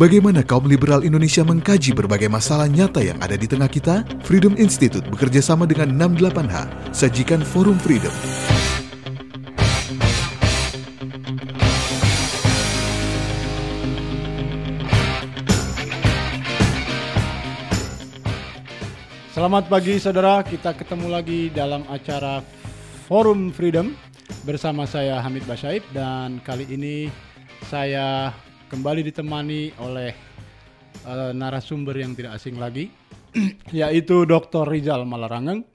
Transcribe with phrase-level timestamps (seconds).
[0.00, 4.00] Bagaimana kaum liberal Indonesia mengkaji berbagai masalah nyata yang ada di tengah kita?
[4.24, 8.08] Freedom Institute bekerja sama dengan 68H, sajikan Forum Freedom.
[19.36, 22.40] Selamat pagi saudara, kita ketemu lagi dalam acara
[23.04, 23.92] Forum Freedom
[24.48, 27.12] bersama saya Hamid Basyaib dan kali ini
[27.68, 28.32] saya
[28.70, 30.14] kembali ditemani oleh
[31.02, 32.86] uh, narasumber yang tidak asing lagi,
[33.74, 34.62] yaitu Dr.
[34.62, 35.66] Rizal Malarangeng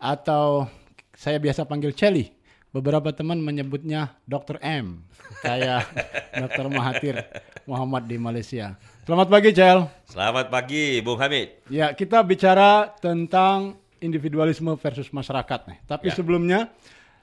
[0.00, 0.64] atau
[1.12, 2.32] saya biasa panggil Celi.
[2.70, 4.62] Beberapa teman menyebutnya Dr.
[4.62, 5.02] M,
[5.42, 5.90] kayak
[6.46, 6.70] Dr.
[6.70, 7.18] Mahathir
[7.66, 8.78] Muhammad di Malaysia.
[9.04, 9.90] Selamat pagi, Cel.
[10.06, 11.66] Selamat pagi, Bung Hamid.
[11.66, 15.78] Ya, kita bicara tentang individualisme versus masyarakat nih.
[15.82, 16.14] Tapi ya.
[16.14, 16.70] sebelumnya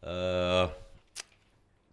[0.00, 0.72] uh,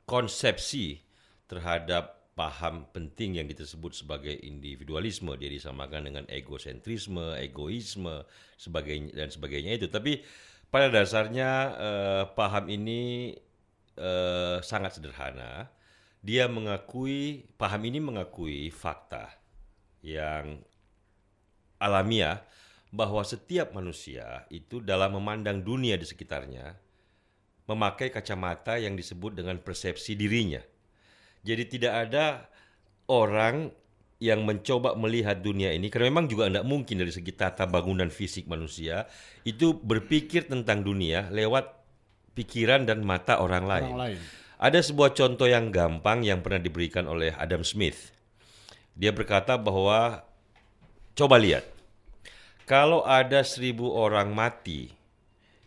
[0.08, 1.04] konsepsi
[1.52, 8.24] terhadap paham penting yang kita sebut sebagai individualisme dia disamakan dengan egosentrisme, egoisme,
[8.56, 9.88] sebagainya dan sebagainya itu.
[9.92, 10.24] Tapi
[10.72, 13.36] pada dasarnya eh, paham ini
[14.00, 15.68] eh, sangat sederhana.
[16.22, 19.34] Dia mengakui paham ini mengakui fakta
[20.06, 20.62] yang
[21.82, 22.46] alamiah
[22.94, 26.78] bahwa setiap manusia itu dalam memandang dunia di sekitarnya
[27.66, 30.62] memakai kacamata yang disebut dengan persepsi dirinya.
[31.42, 32.46] Jadi tidak ada
[33.10, 33.74] orang
[34.22, 38.46] yang mencoba melihat dunia ini karena memang juga tidak mungkin dari segi tata bangunan fisik
[38.46, 39.10] manusia
[39.42, 41.74] itu berpikir tentang dunia lewat
[42.38, 43.92] pikiran dan mata orang lain.
[43.92, 44.20] Orang lain.
[44.62, 48.14] Ada sebuah contoh yang gampang yang pernah diberikan oleh Adam Smith.
[48.94, 50.22] Dia berkata bahwa
[51.18, 51.66] coba lihat
[52.70, 54.94] kalau ada seribu orang mati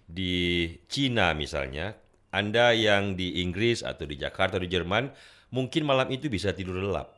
[0.06, 1.98] di Cina misalnya,
[2.30, 5.10] Anda yang di Inggris atau di Jakarta atau di Jerman
[5.54, 7.14] mungkin malam itu bisa tidur lelap.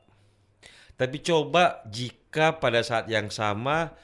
[1.00, 3.96] Tapi coba jika pada saat yang sama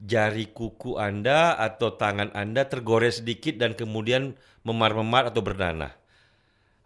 [0.00, 5.92] jari kuku Anda atau tangan Anda tergores sedikit dan kemudian memar-memar atau bernanah.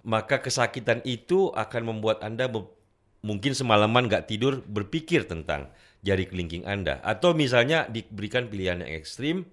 [0.03, 2.51] Maka kesakitan itu akan membuat Anda
[3.23, 5.71] mungkin semalaman nggak tidur berpikir tentang
[6.03, 7.03] jari kelingking Anda.
[7.03, 9.47] Atau misalnya diberikan pilihan yang ekstrim,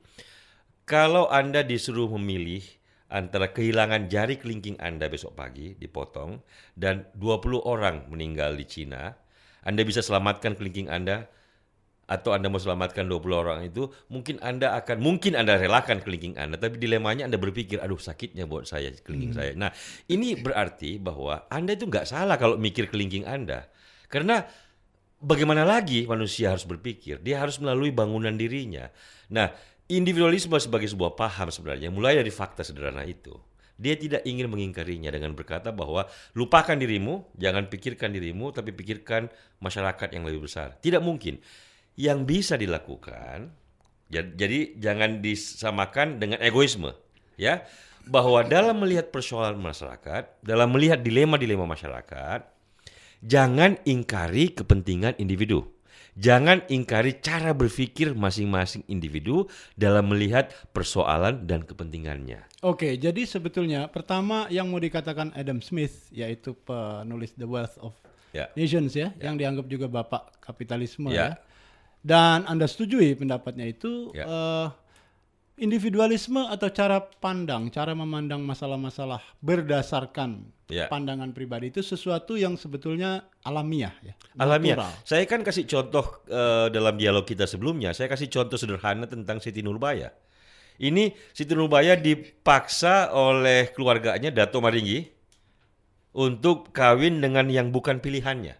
[0.85, 2.62] kalau Anda disuruh memilih
[3.10, 6.42] antara kehilangan jari kelingking Anda besok pagi dipotong
[6.74, 9.14] dan 20 orang meninggal di Cina,
[9.62, 11.30] Anda bisa selamatkan kelingking Anda
[12.06, 16.62] atau Anda mau selamatkan 20 orang itu, mungkin Anda akan mungkin Anda relakan kelingking Anda,
[16.62, 19.40] tapi dilemanya Anda berpikir, aduh sakitnya buat saya kelingking hmm.
[19.42, 19.52] saya.
[19.58, 19.74] Nah,
[20.06, 23.66] ini berarti bahwa Anda itu nggak salah kalau mikir kelingking Anda.
[24.06, 24.46] Karena
[25.18, 27.26] bagaimana lagi manusia harus berpikir?
[27.26, 28.86] Dia harus melalui bangunan dirinya.
[29.34, 29.50] Nah,
[29.85, 33.38] Individualisme sebagai sebuah paham sebenarnya mulai dari fakta sederhana itu.
[33.75, 39.27] Dia tidak ingin mengingkarinya dengan berkata bahwa lupakan dirimu, jangan pikirkan dirimu, tapi pikirkan
[39.62, 40.80] masyarakat yang lebih besar.
[40.80, 41.38] Tidak mungkin.
[42.00, 43.51] Yang bisa dilakukan,
[44.10, 46.95] jadi jangan disamakan dengan egoisme,
[47.36, 47.68] ya.
[48.07, 52.48] Bahwa dalam melihat persoalan masyarakat, dalam melihat dilema-dilema masyarakat,
[53.21, 55.75] jangan ingkari kepentingan individu.
[56.15, 62.39] Jangan ingkari cara berpikir masing-masing individu dalam melihat persoalan dan kepentingannya.
[62.63, 67.91] Oke, jadi sebetulnya pertama yang mau dikatakan Adam Smith yaitu penulis The Wealth of
[68.31, 68.47] yeah.
[68.56, 69.27] Nations ya, yeah.
[69.27, 71.35] yang dianggap juga bapak kapitalisme yeah.
[71.35, 71.44] ya.
[72.00, 74.23] Dan Anda setujui pendapatnya itu yeah.
[74.23, 74.67] uh,
[75.56, 80.90] individualisme atau cara pandang, cara memandang masalah-masalah berdasarkan Ya.
[80.90, 84.18] pandangan pribadi itu sesuatu yang sebetulnya alamiah ya.
[84.34, 84.81] Alamiah.
[84.81, 84.94] natural.
[85.06, 89.62] Saya kan kasih contoh eh, dalam dialog kita sebelumnya, saya kasih contoh sederhana tentang Siti
[89.62, 90.10] Nurbaya.
[90.81, 95.06] Ini Siti Nurbaya dipaksa oleh keluarganya Dato Maringgi
[96.18, 98.58] untuk kawin dengan yang bukan pilihannya.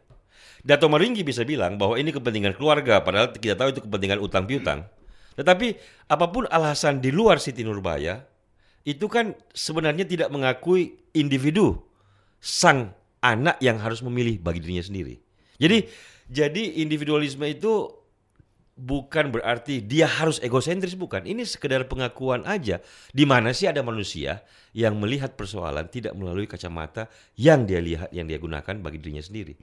[0.62, 4.86] Dato Maringgi bisa bilang bahwa ini kepentingan keluarga, padahal kita tahu itu kepentingan utang piutang.
[5.36, 5.68] Tetapi
[6.08, 8.24] apa pun alasan di luar Siti Nurbaya,
[8.86, 11.82] itu kan sebenarnya tidak mengakui individu
[12.40, 15.18] sang anak yang harus memilih bagi dirinya sendiri.
[15.58, 15.90] Jadi
[16.30, 17.90] jadi individualisme itu
[18.76, 21.24] bukan berarti dia harus egosentris bukan.
[21.26, 22.84] Ini sekedar pengakuan aja
[23.16, 24.44] di mana sih ada manusia
[24.76, 27.08] yang melihat persoalan tidak melalui kacamata
[27.40, 29.56] yang dia lihat yang dia gunakan bagi dirinya sendiri.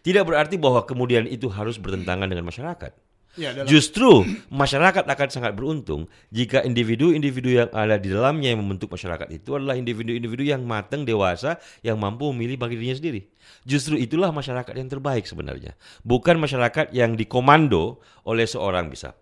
[0.00, 3.11] Tidak berarti bahwa kemudian itu harus bertentangan dengan masyarakat.
[3.32, 8.92] Ya, dalam- Justru masyarakat akan sangat beruntung jika individu-individu yang ada di dalamnya yang membentuk
[8.92, 13.24] masyarakat itu adalah individu-individu yang matang, dewasa, yang mampu memilih bagi dirinya sendiri.
[13.64, 15.72] Justru itulah masyarakat yang terbaik sebenarnya.
[16.04, 19.16] Bukan masyarakat yang dikomando oleh seorang bisa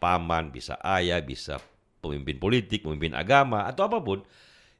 [0.00, 1.60] paman, bisa ayah, bisa
[2.00, 4.24] pemimpin politik, pemimpin agama, atau apa pun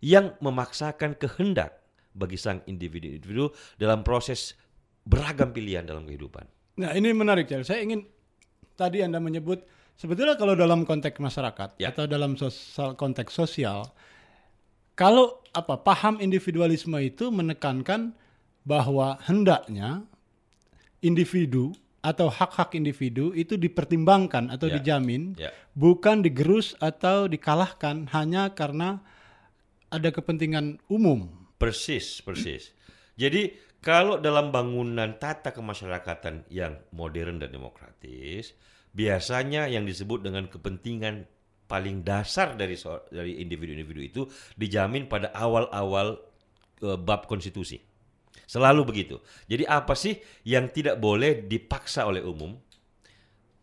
[0.00, 1.76] yang memaksakan kehendak
[2.16, 4.56] bagi sang individu-individu dalam proses
[5.04, 6.48] beragam pilihan dalam kehidupan.
[6.80, 7.68] Nah ini menarik Cel.
[7.68, 8.08] Saya ingin
[8.80, 9.60] tadi Anda menyebut
[9.92, 11.92] sebetulnya kalau dalam konteks masyarakat Ya.
[11.92, 13.92] atau dalam sosial, konteks sosial,
[14.96, 18.16] kalau apa paham individualisme itu menekankan
[18.64, 20.08] bahwa hendaknya
[21.00, 24.80] individu atau hak-hak individu itu dipertimbangkan atau Ya.
[24.80, 25.52] dijamin, Ya.
[25.76, 29.04] bukan digerus atau dikalahkan hanya karena
[29.92, 31.28] ada kepentingan umum.
[31.60, 32.72] Persis, persis.
[33.20, 38.52] Jadi kalau dalam bangunan tata kemasyarakatan yang modern dan demokratis,
[38.92, 41.24] biasanya yang disebut dengan kepentingan
[41.64, 44.22] paling dasar dari so- dari individu-individu itu
[44.58, 46.18] dijamin pada awal-awal
[46.82, 47.80] eh, bab konstitusi.
[48.50, 49.16] Selalu begitu.
[49.46, 52.58] Jadi apa sih yang tidak boleh dipaksa oleh umum?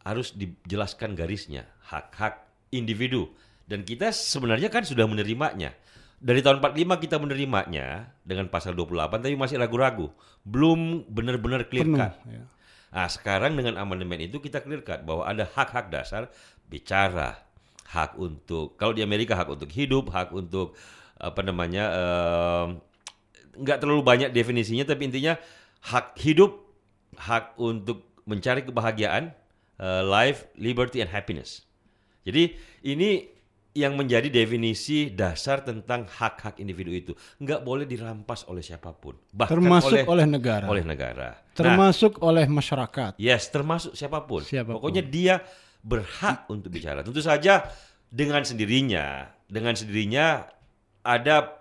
[0.07, 3.35] Harus dijelaskan garisnya, hak-hak individu.
[3.67, 5.75] Dan kita sebenarnya kan sudah menerimanya.
[6.17, 10.09] Dari tahun 45 kita menerimanya dengan pasal 28 tapi masih ragu-ragu.
[10.41, 11.99] Belum benar-benar clear Penuh.
[12.01, 12.13] cut.
[12.25, 12.43] ya.
[12.87, 16.33] Nah, sekarang dengan amandemen itu kita clear cut bahwa ada hak-hak dasar
[16.65, 17.37] bicara,
[17.93, 20.73] hak untuk kalau di Amerika hak untuk hidup, hak untuk
[21.17, 21.85] apa namanya
[23.57, 25.37] nggak terlalu banyak definisinya tapi intinya
[25.85, 26.65] hak hidup,
[27.17, 29.33] hak untuk mencari kebahagiaan,
[29.79, 31.65] eh, life, liberty and happiness.
[32.27, 33.36] Jadi ini
[33.75, 37.11] yang menjadi definisi dasar tentang hak-hak individu itu
[37.41, 40.65] nggak boleh dirampas oleh siapa pun, bahkan Termasuk oleh oleh negara.
[40.65, 41.29] oleh negara.
[41.37, 43.17] Nah, Termasuk oleh masyarakat.
[43.17, 44.45] Yes, termasuk siapa pun.
[44.45, 44.81] Siapa pun.
[44.81, 45.35] Pokoknya dia
[45.81, 47.01] berhak untuk bicara.
[47.01, 47.65] Tentu saja
[48.09, 50.45] dengan sendirinya, dengan sendirinya
[51.05, 51.57] ada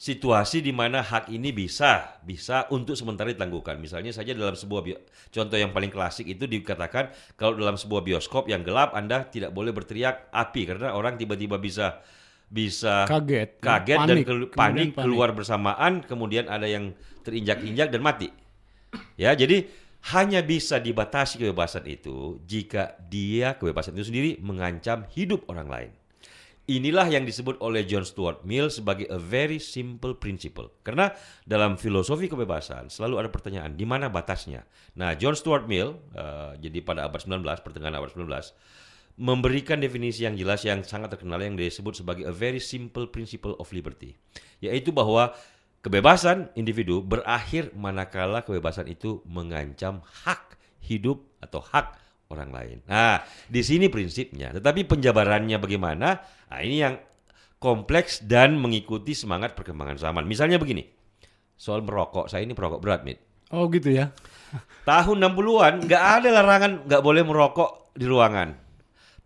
[0.00, 3.76] situasi di mana hak ini bisa bisa untuk sementara ditangguhkan.
[3.76, 8.48] Misalnya saja dalam sebuah bio- contoh yang paling klasik itu dikatakan kalau dalam sebuah bioskop
[8.48, 12.00] yang gelap Anda tidak boleh berteriak api karena orang tiba-tiba bisa
[12.48, 13.60] bisa Kaget.
[13.60, 14.24] kaget dan Panik.
[14.26, 18.32] kelu- Kemudian panik, keluar bersamaan kemudian ada yang terinjak-injak dan mati.
[19.14, 19.68] Ya, jadi
[20.16, 25.90] hanya bisa dibatasi kebebasan itu jika dia kebebasan itu sendiri mengancam hidup orang lain.
[26.70, 30.70] Inilah yang disebut oleh John Stuart Mill sebagai a very simple principle.
[30.86, 31.10] Karena
[31.42, 34.62] dalam filosofi kebebasan selalu ada pertanyaan, di mana batasnya?
[34.94, 38.54] Nah, John Stuart Mill, eh, jadi pada abad 19, pertengahan abad 19,
[39.18, 43.66] memberikan definisi yang jelas yang sangat terkenal yang disebut sebagai a very simple principle of
[43.74, 44.14] liberty.
[44.62, 45.34] Yaitu bahwa
[45.82, 50.54] kebebasan individu berakhir manakala kebebasan itu mengancam hak
[50.86, 51.98] hidup atau hak
[52.30, 52.78] orang lain.
[52.86, 53.20] Nah,
[53.50, 54.54] di sini prinsipnya.
[54.54, 56.08] Tetapi penjabarannya bagaimana?
[56.22, 56.94] Nah, ini yang
[57.60, 60.24] kompleks dan mengikuti semangat perkembangan zaman.
[60.24, 60.86] Misalnya begini,
[61.58, 62.30] soal merokok.
[62.30, 63.20] Saya ini perokok berat, Mit.
[63.50, 64.14] Oh gitu ya.
[64.86, 68.54] Tahun 60-an nggak ada larangan nggak boleh merokok di ruangan.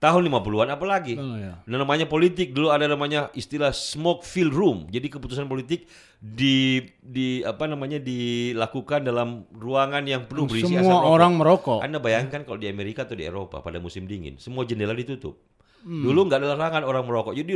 [0.05, 1.17] Tahun 50-an apalagi.
[1.17, 1.65] Oh, ya.
[1.65, 4.85] Dan namanya politik dulu ada namanya istilah smoke fill room.
[4.93, 5.89] Jadi keputusan politik
[6.21, 11.09] di di apa namanya dilakukan dalam ruangan yang penuh berisi asap Semua rokok.
[11.09, 11.79] orang merokok.
[11.81, 15.41] Anda bayangkan kalau di Amerika atau di Eropa pada musim dingin, semua jendela ditutup.
[15.85, 16.05] Hmm.
[16.05, 17.33] Dulu nggak ada larangan orang merokok.
[17.33, 17.53] Jadi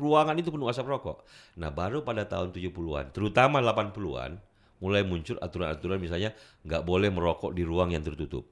[0.00, 1.28] ruangan itu penuh asap rokok.
[1.60, 4.40] Nah, baru pada tahun 70-an, terutama 80-an,
[4.84, 6.32] mulai muncul aturan-aturan misalnya
[6.64, 8.48] nggak boleh merokok di ruang yang tertutup.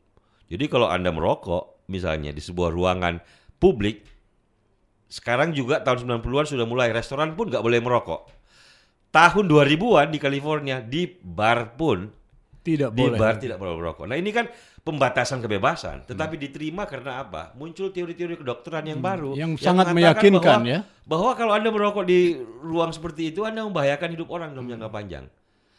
[0.49, 3.21] Jadi kalau Anda merokok misalnya di sebuah ruangan
[3.59, 4.07] publik,
[5.09, 8.29] sekarang juga tahun 90-an sudah mulai restoran pun nggak boleh merokok.
[9.09, 12.12] Tahun 2000-an di California di bar pun
[12.61, 13.17] Tidak di boleh.
[13.17, 14.05] bar tidak boleh merokok.
[14.05, 14.53] Nah ini kan
[14.85, 17.57] pembatasan kebebasan, tetapi diterima karena apa?
[17.57, 20.81] Muncul teori-teori kedokteran yang baru Yang sangat mengatakan meyakinkan, bahwa, ya.
[21.09, 25.25] bahwa kalau Anda merokok di ruang seperti itu Anda membahayakan hidup orang dalam jangka panjang.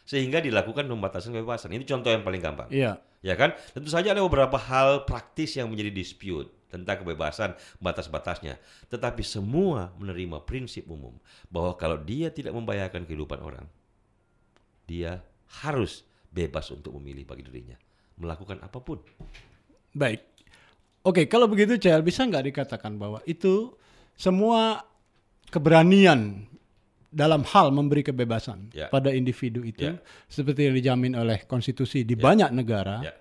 [0.09, 1.69] Sehingga dilakukan pembatasan kebebasan.
[1.69, 2.69] Ini contoh yang paling gampang.
[2.73, 2.97] Iya.
[3.21, 3.53] Ya kan?
[3.77, 8.61] Tentu saja ada beberapa hal praktis yang menjadi dispute tentang kebebasan batas-batasnya.
[8.87, 11.17] Tetapi semua menerima prinsip umum
[11.49, 13.65] bahwa kalau dia tidak membahayakan kehidupan orang,
[14.85, 15.19] dia
[15.65, 17.75] harus bebas untuk memilih bagi dirinya
[18.19, 18.99] melakukan apa pun.
[19.95, 20.21] Baik.
[21.01, 23.73] Oke, kalau begitu Cel, bisa nggak dikatakan bahwa itu
[24.13, 24.83] semua
[25.49, 26.45] keberanian
[27.09, 28.91] dalam hal memberi kebebasan Ya.
[28.93, 29.97] pada individu itu, Ya.
[30.29, 33.13] seperti yang dijamin oleh konstitusi di banyak negara, Ya.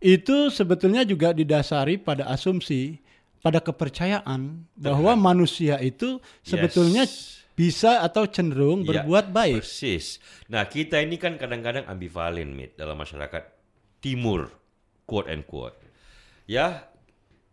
[0.00, 2.98] Itu sebetulnya juga didasari pada asumsi,
[3.44, 7.04] pada kepercayaan bahwa manusia itu sebetulnya
[7.52, 9.60] bisa atau cenderung Ya, berbuat baik.
[9.60, 10.16] Persis.
[10.48, 13.44] Nah, kita ini kan kadang-kadang ambivalen, Mit, dalam masyarakat
[14.00, 14.48] timur,
[15.04, 15.76] quote and quote.
[16.48, 16.88] Ya,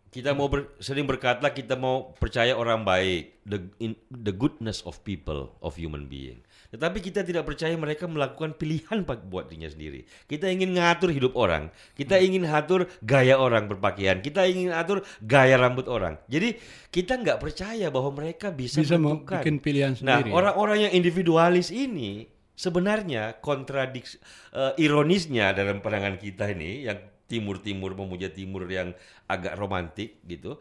[0.08, 4.96] kita mau ber- sering berkata kita mau percaya orang baik, the in, the goodness of
[5.04, 6.40] people, of human being.
[6.68, 10.04] Tetapi kita tidak percaya mereka melakukan pilihan pak- buat dirinya sendiri.
[10.28, 15.56] Kita ingin ngatur hidup orang, kita ingin atur gaya orang berpakaian, kita ingin atur gaya
[15.56, 16.20] rambut orang.
[16.28, 19.40] Jadi kita nggak percaya bahwa mereka bisa, Bisa menentukan.
[19.40, 20.30] bikin pilihan Nah, sendiri.
[20.30, 24.20] orang-orang yang individualis ini sebenarnya kontradiksi
[24.52, 28.92] eh, ironisnya dalam pandangan kita ini yang timur-timur memuja timur yang
[29.24, 30.60] agak romantik gitu.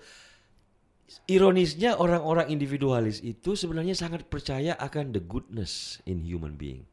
[1.28, 6.84] Ironisnya orang-orang individualis itu sebenarnya sangat percaya akan the goodness in human being.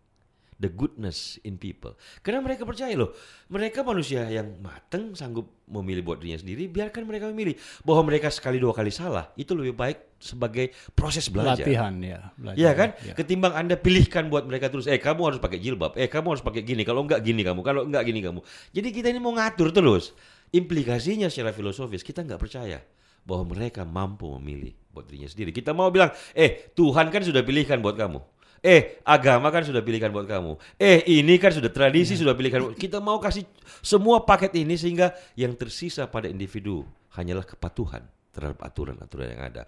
[0.63, 1.99] The goodness in people.
[2.23, 3.11] Karena mereka percaya loh,
[3.51, 7.59] mereka manusia yang mateng sanggup memilih buat dirinya sendiri, biarkan mereka memilih.
[7.83, 11.67] Bahwa mereka sekali dua kali salah, itu lebih baik sebagai proses belajar.
[11.67, 12.59] Latihan ya, belajar.
[12.63, 12.89] Iya kan?
[13.03, 13.15] Ya.
[13.19, 16.63] Ketimbang Anda pilihkan buat mereka terus, eh kamu harus pakai jilbab, eh kamu harus pakai
[16.63, 18.39] gini, kalau enggak gini kamu, kalau enggak gini kamu.
[18.71, 20.15] Jadi kita ini mau ngatur terus.
[20.55, 22.79] Implikasinya secara filosofis kita nggak percaya
[23.25, 25.51] bahwa mereka mampu memilih buat dirinya sendiri.
[25.51, 28.21] Kita mau bilang, eh Tuhan kan sudah pilihkan buat kamu.
[28.65, 30.57] Eh agama kan sudah pilihkan buat kamu.
[30.81, 32.65] Eh ini kan sudah tradisi sudah pilihkan.
[32.65, 33.45] buat- Kita mau kasih
[33.85, 39.63] semua paket ini sehingga yang tersisa pada individu hanyalah kepatuhan terhadap aturan-aturan yang ada.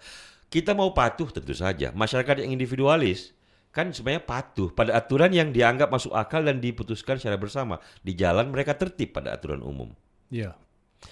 [0.49, 1.93] Kita mau patuh tentu saja.
[1.93, 3.35] Masyarakat yang individualis
[3.69, 7.77] kan sebenarnya patuh pada aturan yang dianggap masuk akal dan diputuskan secara bersama.
[8.01, 9.93] Di jalan mereka tertib pada aturan umum.
[10.33, 10.57] Iya.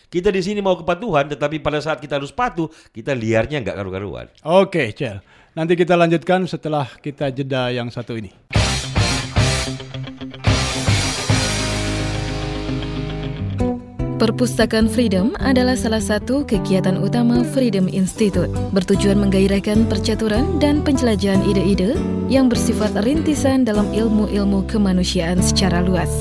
[0.09, 4.27] Kita di sini mau kepatuhan, tetapi pada saat kita harus patuh, kita liarnya nggak karu-karuan.
[4.47, 5.19] Oke, Cel.
[5.55, 8.31] Nanti kita lanjutkan setelah kita jeda yang satu ini.
[14.15, 21.99] Perpustakaan Freedom adalah salah satu kegiatan utama Freedom Institute, bertujuan menggairahkan percaturan dan penjelajahan ide-ide
[22.31, 26.15] yang bersifat rintisan dalam ilmu-ilmu kemanusiaan secara luas.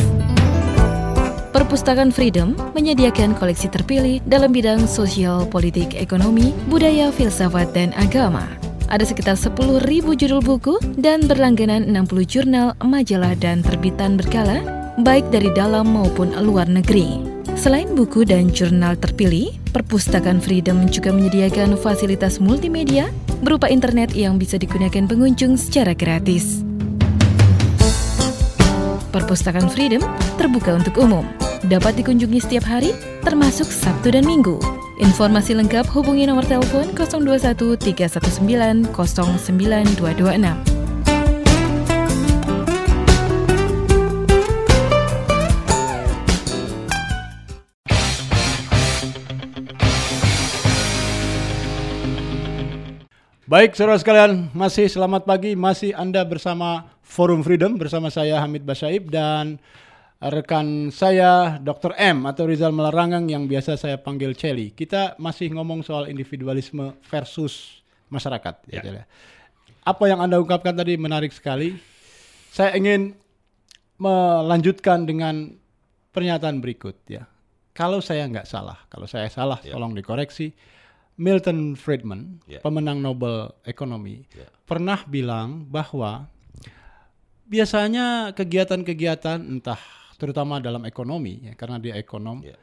[1.55, 8.43] Perpustakaan Freedom menyediakan koleksi terpilih dalam bidang sosial, politik, ekonomi, budaya, filsafat, dan agama.
[8.91, 9.87] Ada sekitar 10.000
[10.19, 14.67] judul buku dan berlangganan 60 jurnal, majalah, dan terbitan berkala,
[15.07, 17.23] baik dari dalam maupun luar negeri.
[17.55, 23.15] Selain buku dan jurnal terpilih, Perpustakaan Freedom juga menyediakan fasilitas multimedia
[23.47, 26.67] berupa internet yang bisa digunakan pengunjung secara gratis.
[29.15, 30.03] Perpustakaan Freedom
[30.35, 31.44] terbuka untuk umum.
[31.65, 32.93] Dapat dikunjungi setiap hari,
[33.25, 34.61] termasuk Sabtu dan Minggu.
[35.01, 40.45] Informasi lengkap hubungi nomor telepon 021 319 09226.
[53.49, 59.09] Baik, saudara sekalian, masih selamat pagi, masih Anda bersama Forum Freedom bersama saya Hamid Basyaib
[59.09, 59.57] dan
[60.25, 61.93] rekan saya Dr.
[62.01, 64.73] M atau Rizal Melarangang yang biasa saya panggil Celi.
[64.73, 68.55] Kita masih ngomong soal individualisme versus masyarakat.
[68.73, 68.81] Ya.
[68.81, 69.05] ya.
[69.85, 71.77] Apa yang Anda ungkapkan tadi menarik sekali.
[72.49, 73.13] Saya ingin
[74.01, 75.53] melanjutkan dengan
[76.15, 77.29] pernyataan berikut ya.
[77.75, 79.75] Kalau saya nggak salah, kalau saya salah Ya.
[79.75, 80.55] tolong dikoreksi.
[81.15, 82.59] Milton Friedman, Ya.
[82.59, 84.51] pemenang Nobel Ekonomi, Ya.
[84.67, 86.27] pernah bilang bahwa
[87.47, 89.79] biasanya kegiatan-kegiatan entah
[90.15, 92.55] terutama dalam ekonomi ya karena dia ekonom Ya.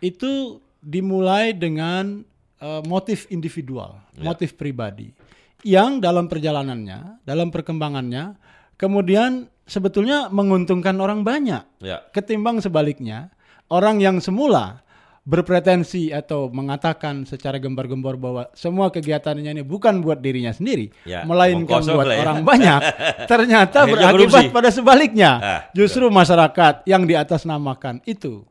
[0.00, 2.22] itu dimulai dengan
[2.56, 4.24] eh, motif individual, Ya.
[4.24, 5.12] motif pribadi
[5.60, 8.32] yang dalam perjalanannya, dalam perkembangannya
[8.76, 12.00] kemudian sebetulnya menguntungkan orang banyak Ya.
[12.16, 13.28] ketimbang sebaliknya
[13.68, 14.85] orang yang semula
[15.26, 21.82] berpretensi atau mengatakan secara gembar-gembor bahwa semua kegiatannya ini bukan buat dirinya sendiri, Ya, melainkan
[21.82, 22.22] buat ya.
[22.22, 22.80] orang banyak,
[23.30, 24.54] ternyata Akhirnya berakibat korupsi.
[24.54, 25.30] pada sebaliknya.
[25.36, 28.46] Ah, Justru masyarakat yang diatasnamakan itu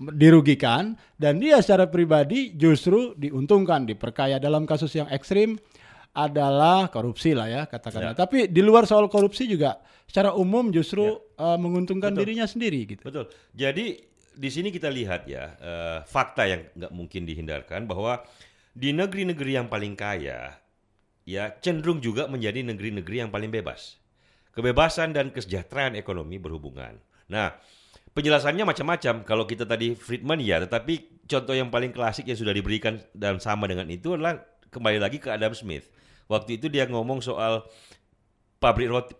[0.00, 5.58] dirugikan dan dia secara pribadi justru diuntungkan, diperkaya dalam kasus yang ekstrim
[6.10, 8.14] adalah korupsi lah ya katakanlah.
[8.14, 8.18] Ya.
[8.18, 11.54] Tapi di luar soal korupsi juga secara umum justru ya.
[11.54, 12.20] uh, menguntungkan Betul.
[12.22, 13.02] dirinya sendiri gitu.
[13.06, 13.30] Betul.
[13.52, 13.98] Jadi
[14.36, 18.22] di sini kita lihat ya uh, fakta yang nggak mungkin dihindarkan bahwa
[18.74, 20.54] di negeri-negeri yang paling kaya
[21.26, 23.98] ya cenderung juga menjadi negeri-negeri yang paling bebas.
[24.50, 26.98] Kebebasan dan kesejahteraan ekonomi berhubungan.
[27.30, 27.54] Nah,
[28.18, 29.22] penjelasannya macam-macam.
[29.22, 33.70] Kalau kita tadi Friedman ya, tetapi contoh yang paling klasik yang sudah diberikan dan sama
[33.70, 34.42] dengan itu adalah
[34.74, 35.86] kembali lagi ke Adam Smith.
[36.26, 37.62] Waktu itu dia ngomong soal
[38.58, 39.14] pabrik roti